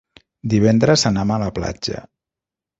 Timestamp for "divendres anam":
0.53-1.35